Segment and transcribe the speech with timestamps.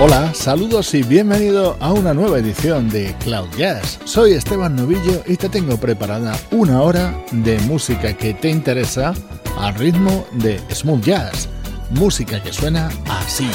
[0.00, 3.98] Hola, saludos y bienvenido a una nueva edición de Cloud Jazz.
[4.04, 9.12] Soy Esteban Novillo y te tengo preparada una hora de música que te interesa
[9.58, 11.48] al ritmo de smooth jazz,
[11.90, 13.50] música que suena así.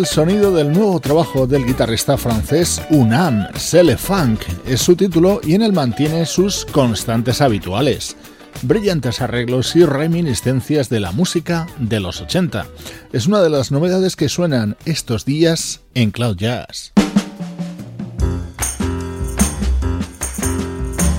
[0.00, 5.54] El sonido del nuevo trabajo del guitarrista francés Unam, Cele Funk, es su título y
[5.54, 8.16] en él mantiene sus constantes habituales.
[8.62, 12.66] brillantes arreglos y reminiscencias de la música de los 80.
[13.12, 16.94] Es una de las novedades que suenan estos días en Cloud Jazz.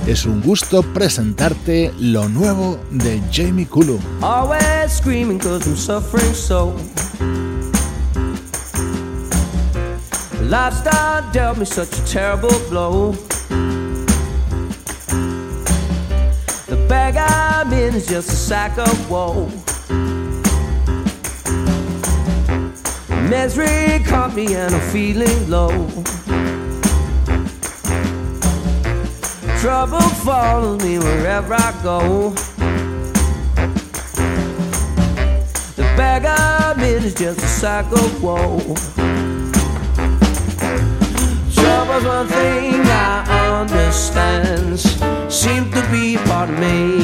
[0.08, 4.00] Es un gusto presentarte lo nuevo de Jamie Cullum.
[10.52, 13.12] Lifestyle dealt me such a terrible blow.
[16.68, 19.46] The bag I'm in is just a sack of woe.
[23.30, 25.88] Misery caught me and I'm feeling low.
[29.58, 32.28] Trouble follows me wherever I go.
[35.76, 38.76] The bag I'm in is just a sack of woe.
[41.92, 44.80] Trouble's one thing I understand.
[45.30, 46.96] Seem to be part of me.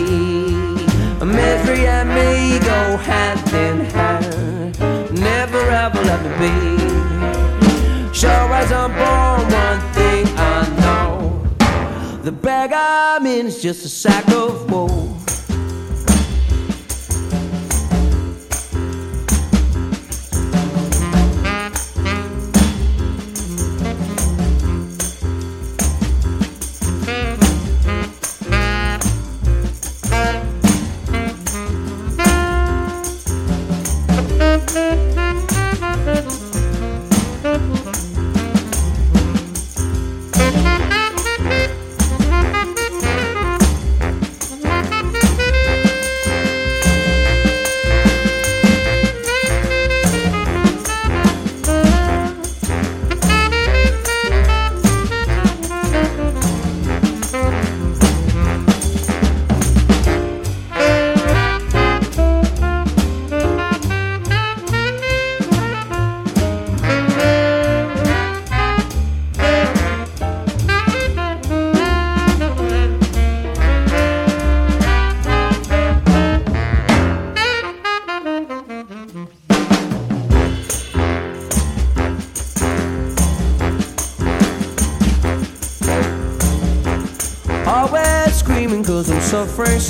[1.23, 4.81] Misery and me go hand in hand.
[5.13, 8.15] Never ever let me be.
[8.15, 12.23] Sure as I'm born, one thing I know.
[12.23, 15.18] The bag I'm in is just a sack of woe.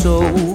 [0.09, 0.53] Soul.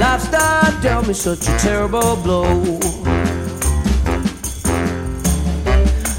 [0.00, 2.46] Lifestyle dealt me such a terrible blow.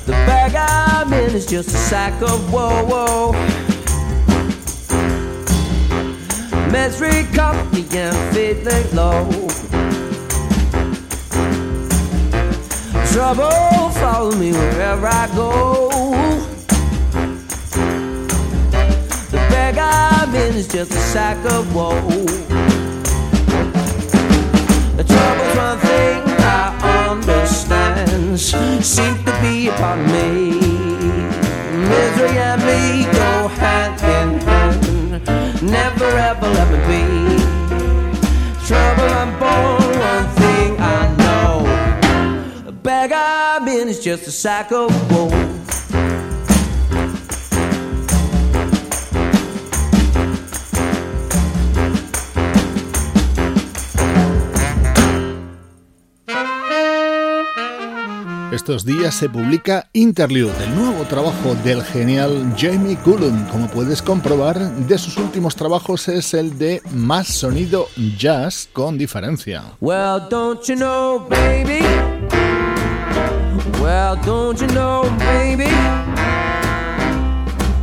[0.10, 2.84] The bag I'm in is just a sack of woe.
[2.92, 3.32] woe.
[6.72, 9.26] Misery caught me and feeling low.
[13.12, 16.53] Trouble follow me wherever I go.
[19.78, 21.94] I'm in is just a sack of woe.
[24.98, 30.60] The trouble's one thing I understand, seem to be upon me.
[31.90, 37.04] Misery and me go hand in hand, never ever let me be.
[38.68, 42.64] Trouble I'm born, one thing I know.
[42.66, 45.53] The bag I'm in is just a sack of woe.
[58.54, 63.48] Estos días se publica Interlude, el nuevo trabajo del genial Jamie Cullum.
[63.48, 69.64] Como puedes comprobar, de sus últimos trabajos es el de más sonido jazz con diferencia.
[69.82, 71.80] Well, don't you know, baby?
[73.82, 75.70] Well, don't you know, baby?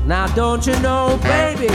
[0.07, 1.69] Now, don't you know, baby?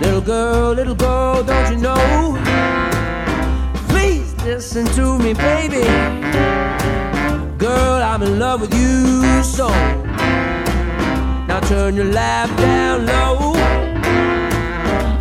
[0.00, 2.38] Little girl, little girl, don't you know?
[3.88, 6.71] Please listen to me, baby.
[7.62, 9.68] Girl, I'm in love with you so.
[11.46, 13.52] Now turn your lamp down low.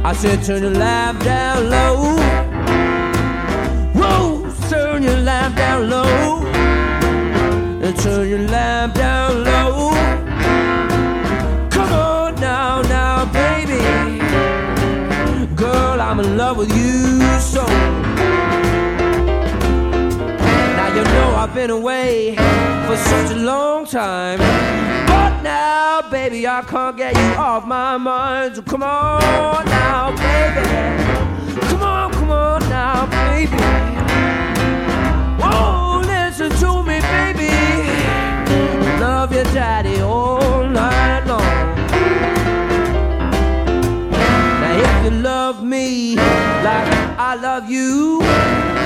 [0.03, 2.15] I said, turn your lamp down low.
[3.93, 6.43] Rose, turn your lamp down low.
[7.83, 9.91] And turn your lamp down low.
[11.69, 13.83] Come on now, now, baby.
[15.55, 17.00] Girl, I'm in love with you
[21.62, 22.36] been away
[22.88, 24.39] for such a long time.
[25.06, 28.56] But now, baby, I can't get you off my mind.
[28.56, 30.65] So come on now, baby.
[31.68, 33.62] Come on, come on now, baby.
[35.44, 37.53] Oh, listen to me, baby.
[39.00, 41.41] Love your daddy all night long.
[44.62, 48.80] Now, if you love me like I love you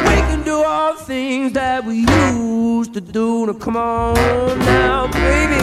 [0.65, 3.45] all things that we used to do.
[3.45, 5.61] Now come on now, baby.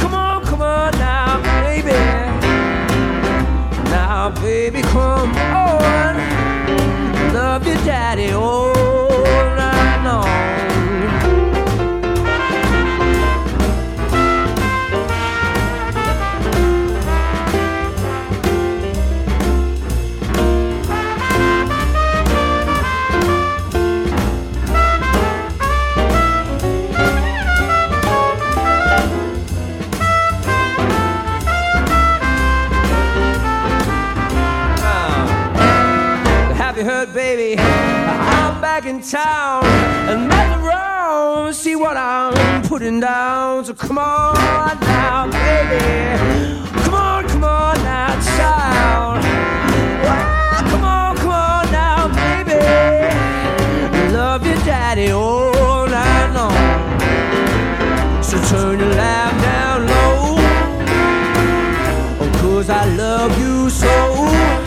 [0.00, 1.92] Come on, come on now, baby.
[3.90, 6.16] Now, baby, come on.
[7.32, 8.72] Love your daddy all
[9.56, 10.61] night long.
[38.82, 39.64] Back in town
[40.10, 43.64] and mess around, see what I'm putting down.
[43.64, 46.58] So come on now, baby.
[46.82, 49.22] Come on, come on now, child.
[50.70, 52.58] Come on, come on now, baby.
[53.98, 58.22] I love your daddy all night long.
[58.22, 60.36] So turn your lamp down low.
[62.20, 64.61] Oh, Cause I love you so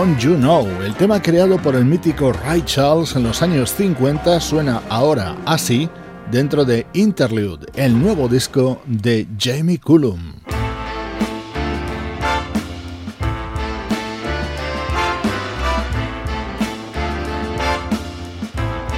[0.00, 4.40] Don't You Know, el tema creado por el mítico Ray Charles en los años 50,
[4.40, 5.90] suena ahora así
[6.30, 10.36] dentro de Interlude, el nuevo disco de Jamie Cullum.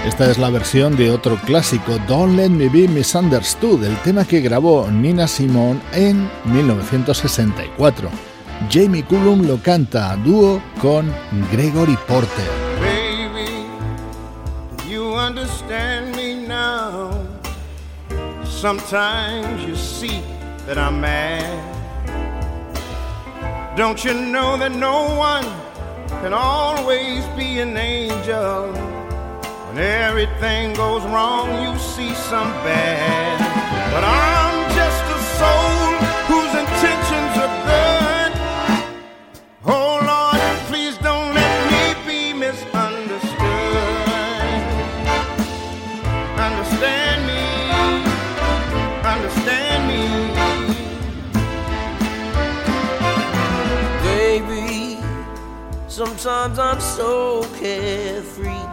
[0.06, 4.40] Esta es la versión de otro clásico, Don't Let Me Be Misunderstood, el tema que
[4.40, 8.31] grabó Nina Simone en 1964.
[8.68, 11.12] Jamie Cullum lo canta a dúo con
[11.50, 12.48] Gregory Porter.
[12.80, 13.66] Baby,
[14.88, 17.10] you understand me now.
[18.44, 20.22] Sometimes you see
[20.66, 21.42] that I'm mad.
[23.76, 25.44] Don't you know that no one
[26.22, 28.72] can always be an angel?
[29.68, 33.38] When everything goes wrong, you see some bad.
[33.92, 34.51] But I'm
[55.92, 58.66] sometimes I'm so carefree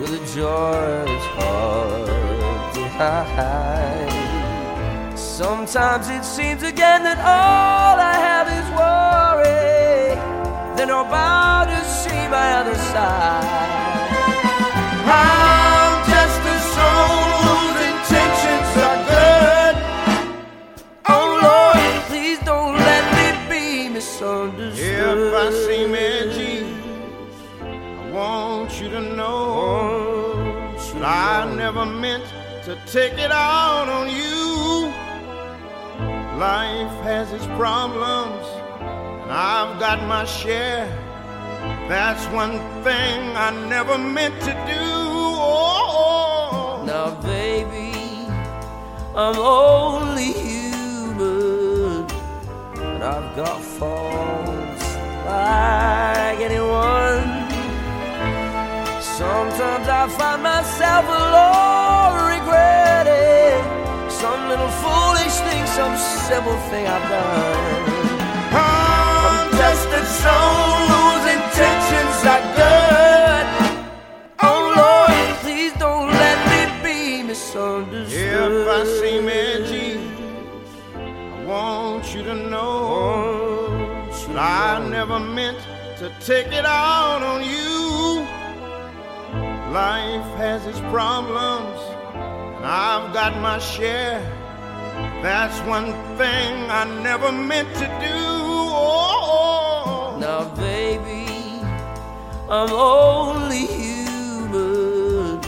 [0.00, 4.10] with a joy that's hard to hide.
[5.16, 10.16] Sometimes it seems again that all I have is worry.
[10.76, 13.46] Then I'm about to see my other side.
[15.06, 15.45] I'm
[23.96, 25.18] misunderstood.
[25.18, 26.56] If I seem edgy,
[27.62, 30.44] I want you to know.
[31.02, 32.24] I never meant
[32.64, 34.92] to take it out on you.
[36.38, 38.46] Life has its problems,
[39.22, 40.86] and I've got my share.
[41.88, 44.86] That's one thing I never meant to do.
[45.48, 46.84] Oh.
[46.86, 47.92] Now, baby,
[49.14, 50.65] I'm only human, and
[53.06, 54.86] I've got faults
[55.26, 57.22] like anyone.
[59.00, 63.62] Sometimes I find myself alone regretting
[64.10, 65.96] some little foolish thing, some
[66.26, 67.78] simple thing I've done.
[68.58, 73.46] I'm just a soul whose intentions are good.
[74.42, 78.50] Oh Lord, please don't let me be misunderstood.
[78.50, 79.85] If I seem edgy,
[82.26, 83.68] to know
[84.10, 85.60] that I never meant
[85.98, 88.26] to take it out on you.
[89.72, 91.78] Life has its problems,
[92.56, 94.18] and I've got my share.
[95.22, 98.18] That's one thing I never meant to do.
[98.74, 100.16] Oh.
[100.18, 101.28] Now, baby,
[102.50, 105.38] I'm only human,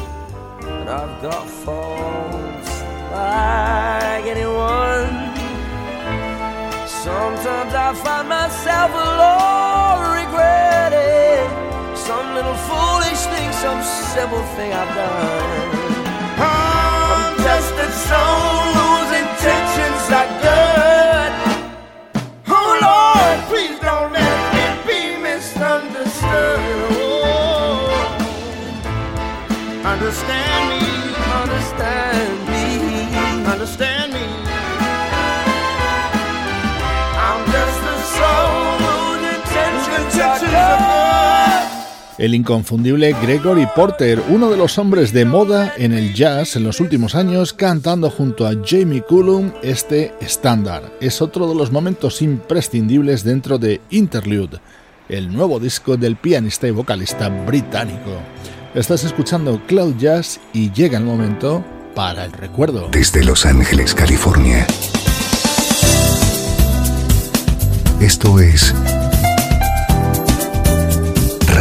[0.63, 2.71] and I've got faults
[3.11, 5.28] like anyone.
[7.05, 11.47] Sometimes I find myself alone regretting
[11.95, 15.79] some little foolish thing, some simple thing I've done.
[16.43, 21.33] I'm just a soul whose intentions are good.
[22.49, 26.59] Oh Lord, please don't let me be misunderstood.
[26.99, 27.95] Oh.
[29.85, 31.15] Understand me.
[31.43, 32.67] Understand me.
[33.47, 34.48] Understand me.
[42.19, 46.81] El inconfundible Gregory Porter, uno de los hombres de moda en el jazz en los
[46.81, 50.83] últimos años, cantando junto a Jamie Cullum este estándar.
[51.01, 54.59] Es otro de los momentos imprescindibles dentro de Interlude,
[55.09, 58.11] el nuevo disco del pianista y vocalista británico.
[58.75, 62.89] Estás escuchando Cloud Jazz y llega el momento para el recuerdo.
[62.91, 64.67] Desde Los Ángeles, California.
[68.01, 68.75] Esto es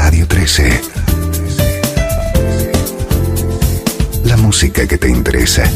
[0.07, 0.81] Radio 13.
[4.23, 5.69] La música que te interesa.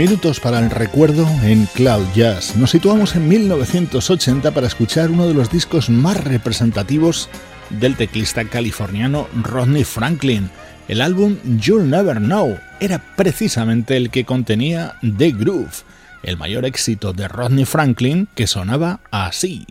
[0.00, 2.56] Minutos para el recuerdo en Cloud Jazz.
[2.56, 7.28] Nos situamos en 1980 para escuchar uno de los discos más representativos
[7.68, 10.48] del teclista californiano Rodney Franklin.
[10.88, 15.84] El álbum You'll Never Know era precisamente el que contenía The Groove,
[16.22, 19.66] el mayor éxito de Rodney Franklin que sonaba así.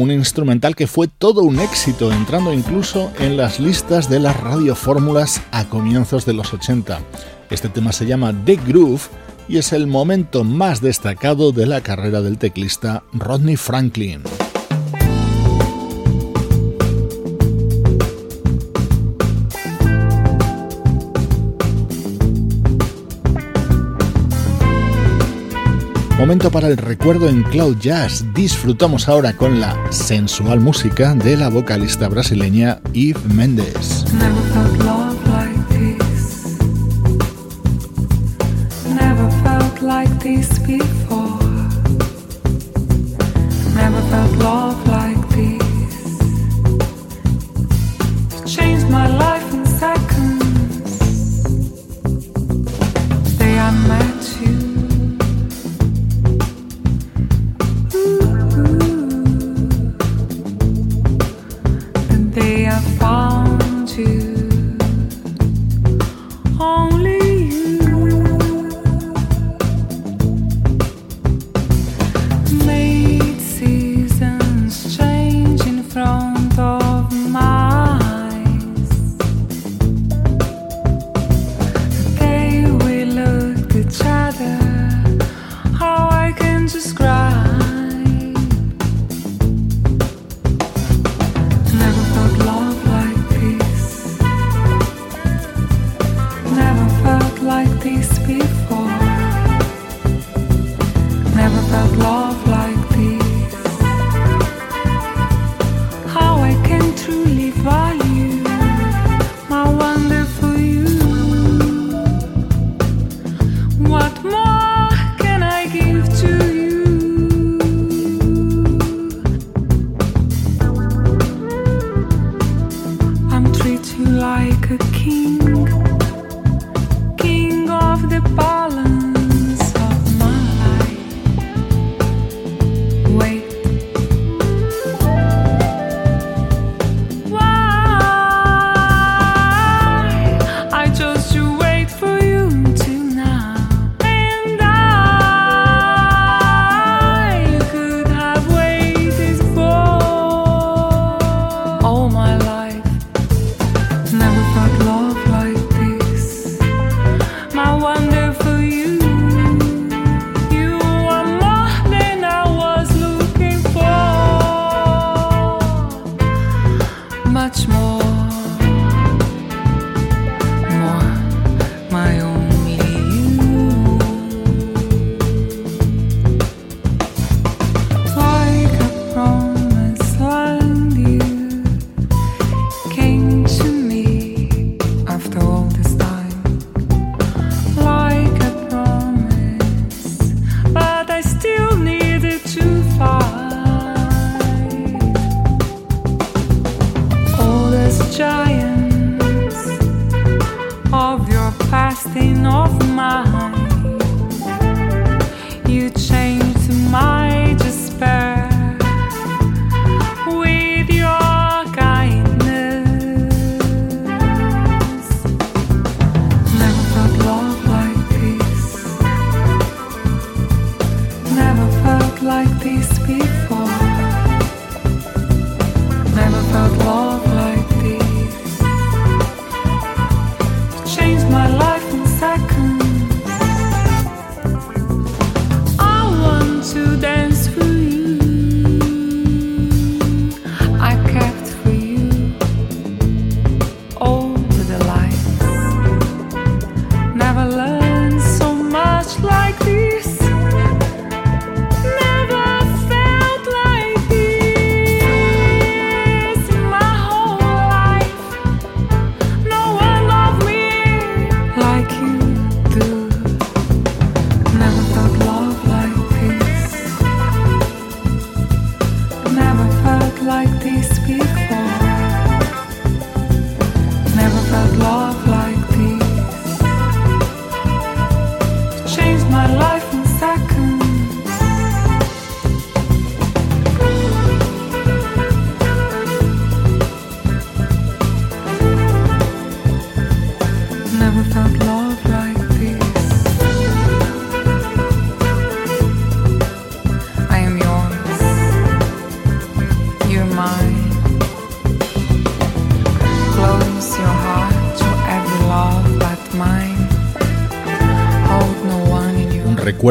[0.00, 5.42] Un instrumental que fue todo un éxito, entrando incluso en las listas de las radiofórmulas
[5.50, 7.00] a comienzos de los 80.
[7.50, 9.02] Este tema se llama The Groove
[9.48, 14.22] y es el momento más destacado de la carrera del teclista Rodney Franklin.
[26.18, 28.24] Momento para el recuerdo en Cloud Jazz.
[28.32, 34.06] Disfrutamos ahora con la sensual música de la vocalista brasileña Yves Mendes.
[34.14, 36.56] Never felt love like this.
[38.94, 41.38] Never felt like this before.
[43.74, 45.62] Never felt love like this.
[48.46, 50.16] Changed my life in seconds.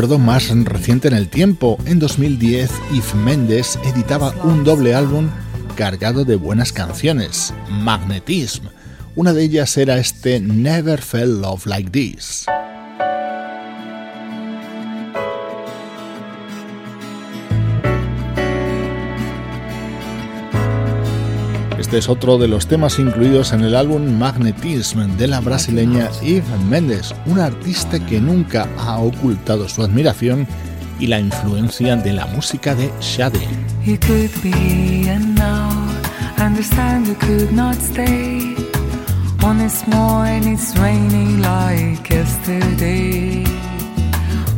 [0.04, 1.78] Más reciente en el tiempo.
[1.86, 5.30] En 2010, Yves Mendes editaba un doble álbum
[5.78, 8.66] cargado de buenas canciones, Magnetism.
[9.16, 12.46] Una de ellas era este Never Felt Love Like This.
[21.86, 26.44] Este es otro de los temas incluidos en el álbum Magnetism de la brasileña Eve
[26.68, 30.48] Mendes, una artista que nunca ha ocultado su admiración
[31.00, 33.48] y la influencia de la música de Shade.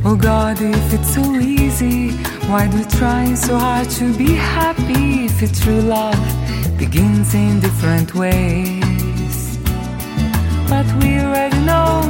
[0.06, 2.12] Oh God, if it's so easy,
[2.48, 6.57] why do so hard to be happy if it's true love?
[6.78, 9.58] Begins in different ways.
[10.70, 12.02] But we already know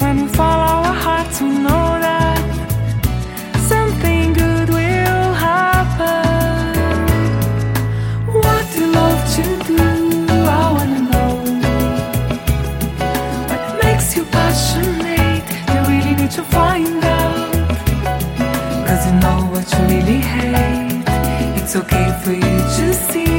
[0.00, 2.38] when we follow our hearts, we know that
[3.72, 6.26] something good will happen.
[8.26, 9.78] What do love to do?
[10.60, 11.32] I wanna know.
[13.50, 15.46] What makes you passionate?
[15.72, 17.52] You really need to find out.
[18.86, 21.04] Cause you know what you really hate.
[21.58, 23.29] It's okay for you to see.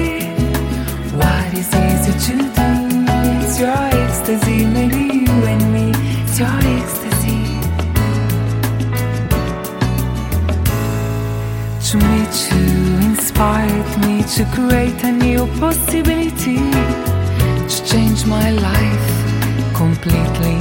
[4.32, 5.92] Ecstasy, maybe you and me,
[6.24, 7.42] it's your ecstasy.
[11.88, 12.68] To meet you
[13.10, 16.62] inspired me to create a new possibility,
[17.72, 19.10] to change my life
[19.76, 20.58] completely.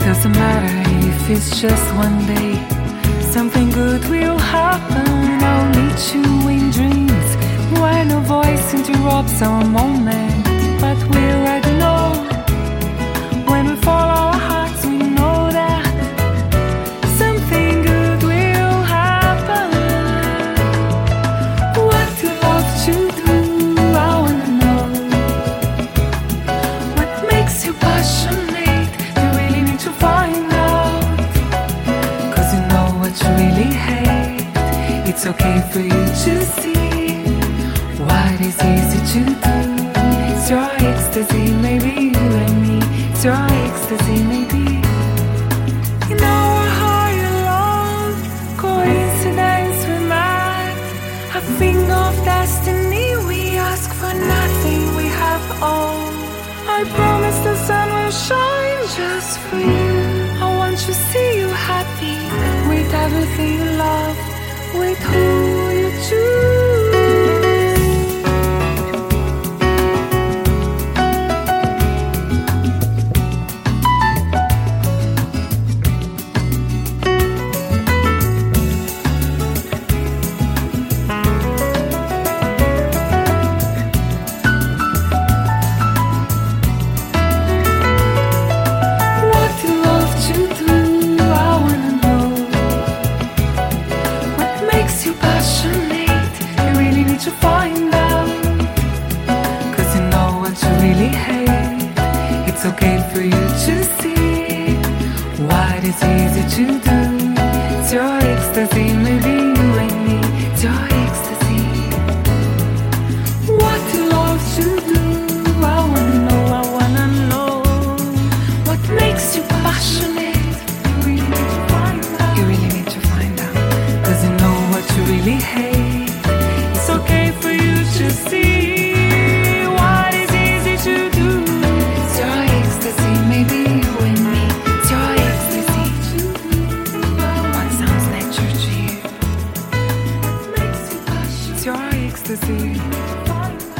[0.00, 0.76] Doesn't matter
[1.06, 2.52] if it's just one day,
[3.20, 5.06] something good will happen.
[5.50, 7.15] I'll meet you in dreams
[7.80, 10.44] when a voice interrupts our moment
[10.80, 11.66] but we're right
[13.48, 14.35] when we follow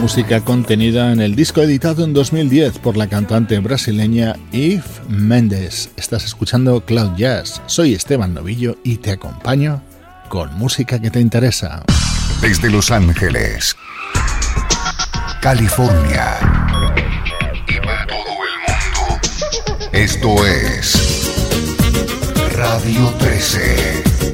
[0.06, 5.90] música contenida en el disco editado en 2010 por la cantante brasileña Eve Mendes.
[5.96, 7.60] Estás escuchando Cloud Jazz.
[7.66, 9.82] Soy Esteban Novillo y te acompaño
[10.28, 11.82] con música que te interesa.
[12.40, 13.74] Desde Los Ángeles,
[15.42, 16.36] California
[17.66, 19.88] y para todo el mundo.
[19.90, 21.32] Esto es
[22.54, 24.25] Radio 13.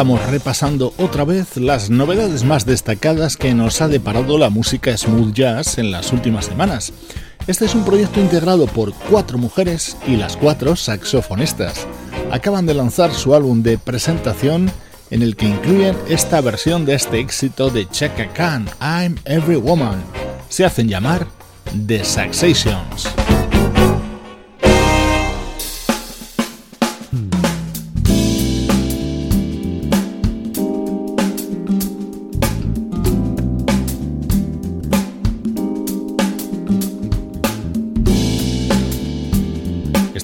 [0.00, 5.34] Estamos repasando otra vez las novedades más destacadas que nos ha deparado la música smooth
[5.34, 6.94] jazz en las últimas semanas.
[7.46, 11.86] Este es un proyecto integrado por cuatro mujeres y las cuatro saxofonistas.
[12.32, 14.70] Acaban de lanzar su álbum de presentación
[15.10, 20.02] en el que incluyen esta versión de este éxito de Chaka Khan, I'm Every Woman.
[20.48, 21.26] Se hacen llamar
[21.86, 23.06] The Saxations.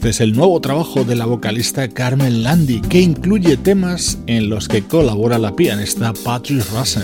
[0.07, 4.83] Es el nuevo trabajo de la vocalista Carmen Landi, que incluye temas en los que
[4.83, 7.03] colabora la pianista Patrick Russell.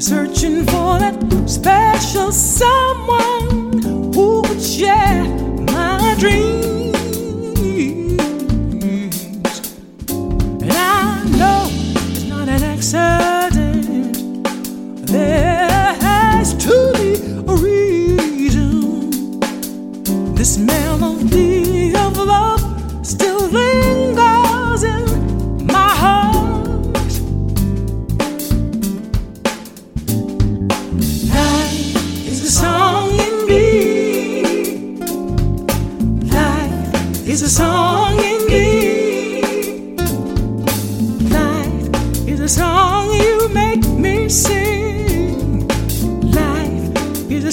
[0.00, 0.98] searching for
[1.46, 3.82] special someone
[4.12, 5.24] who would share
[5.72, 6.63] my.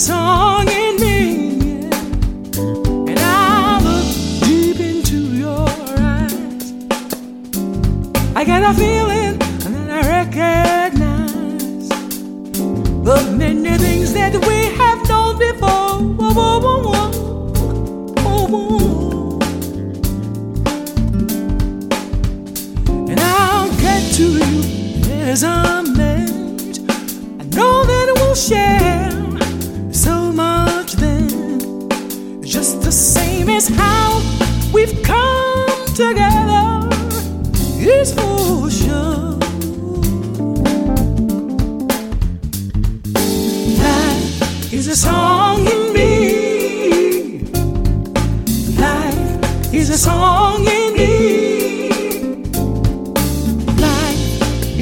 [0.02, 0.51] Song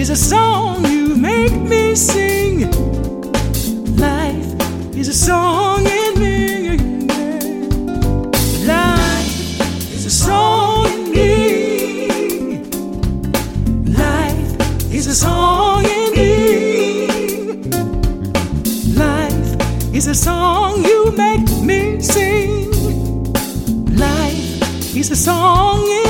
[0.09, 2.61] is a song you make me sing.
[3.95, 6.29] Life is a song in me.
[10.09, 12.63] song in me.
[13.93, 17.07] Life is a song in me.
[18.95, 22.71] Life is a song you make me sing.
[23.95, 26.08] Life is a song in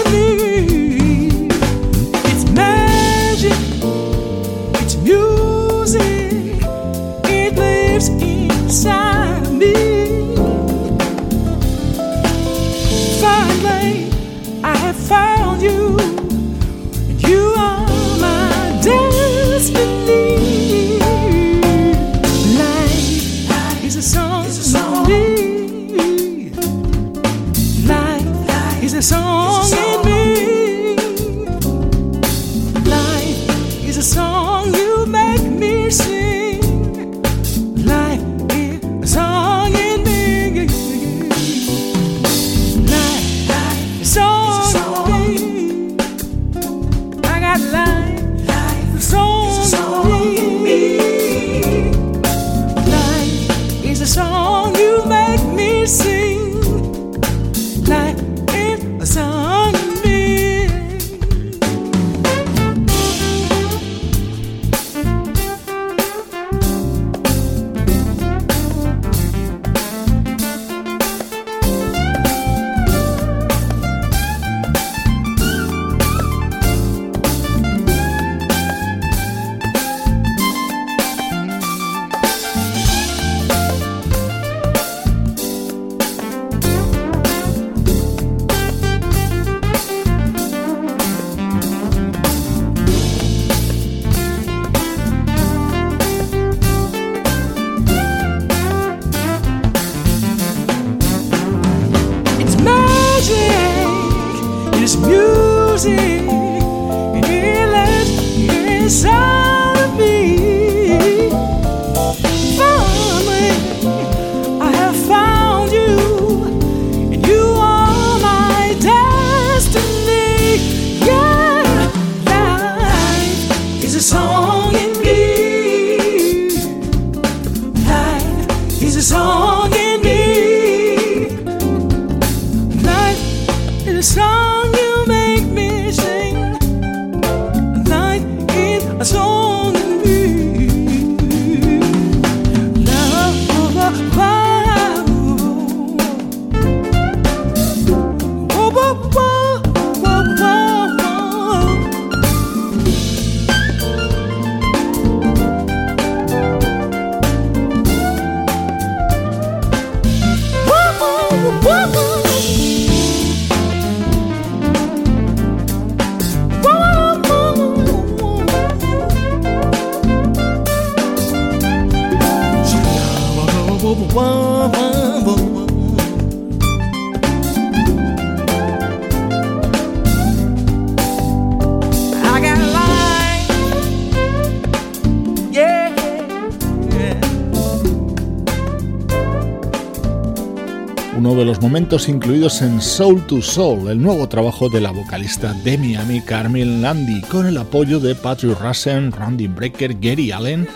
[191.90, 197.20] Incluidos en Soul to Soul, el nuevo trabajo de la vocalista de Miami Carmen Landy,
[197.22, 200.68] con el apoyo de Patrick Russell, Randy Brecker, Gary Allen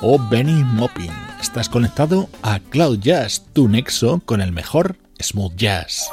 [0.00, 1.12] o Benny Moppin.
[1.40, 6.10] Estás conectado a Cloud Jazz, tu nexo con el mejor smooth jazz.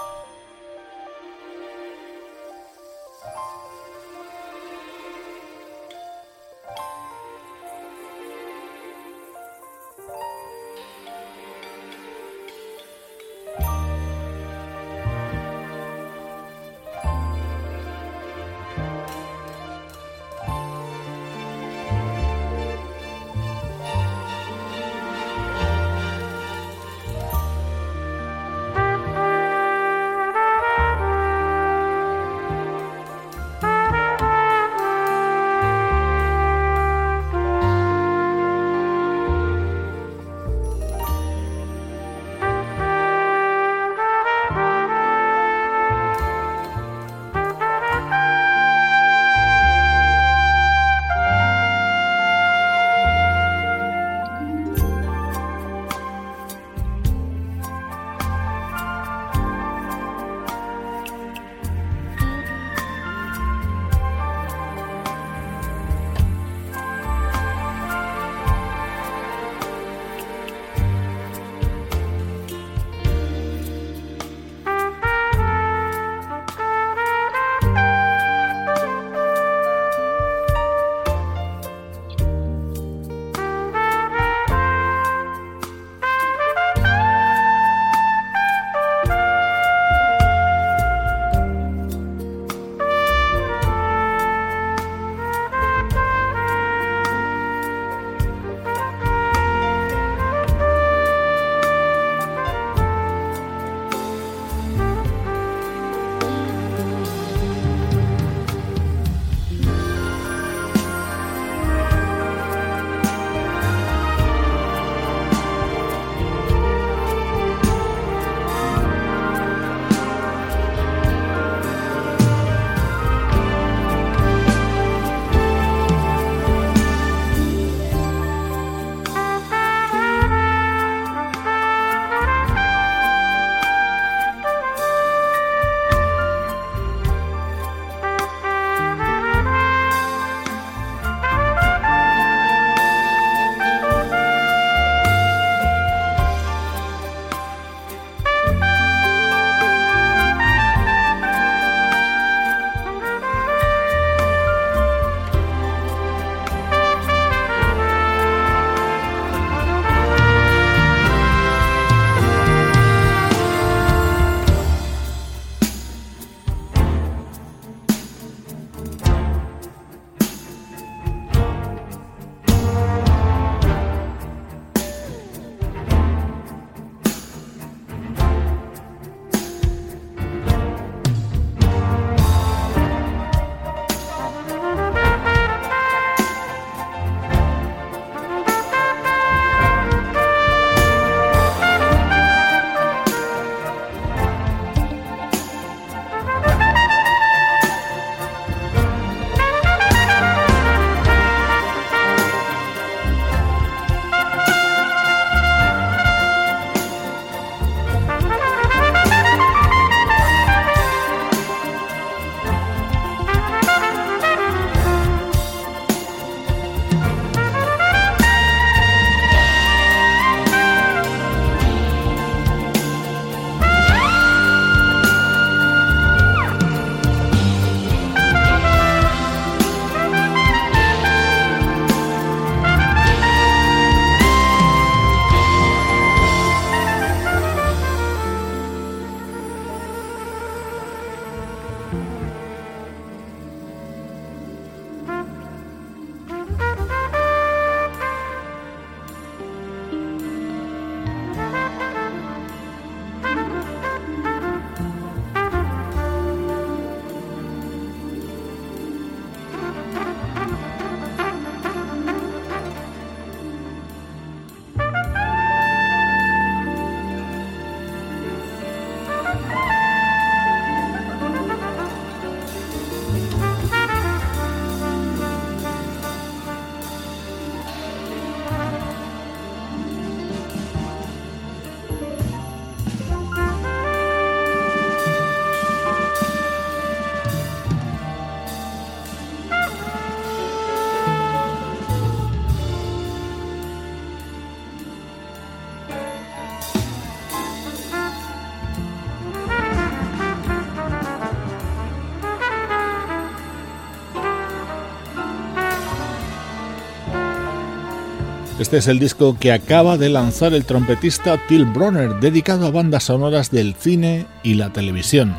[308.70, 313.06] Este es el disco que acaba de lanzar el trompetista Till Bronner, dedicado a bandas
[313.06, 315.36] sonoras del cine y la televisión.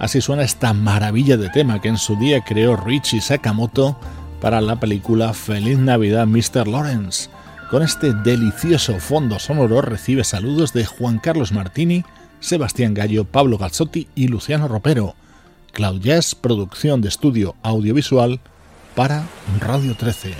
[0.00, 3.96] Así suena esta maravilla de tema que en su día creó Richie Sakamoto
[4.40, 6.66] para la película Feliz Navidad Mr.
[6.66, 7.30] Lawrence.
[7.70, 12.04] Con este delicioso fondo sonoro recibe saludos de Juan Carlos Martini,
[12.40, 15.14] Sebastián Gallo, Pablo Gazzotti y Luciano Ropero.
[15.70, 18.40] Cloud Jazz, producción de estudio audiovisual
[18.96, 19.22] para
[19.60, 20.34] Radio 13.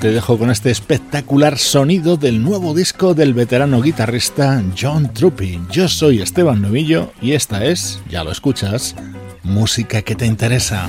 [0.00, 5.60] Te dejo con este espectacular sonido del nuevo disco del veterano guitarrista John Truppy.
[5.72, 8.94] Yo soy Esteban Novillo y esta es, ya lo escuchas,
[9.42, 10.88] música que te interesa.